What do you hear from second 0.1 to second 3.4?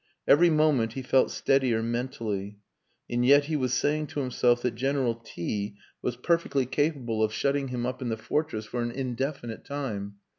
Every moment he felt steadier mentally. And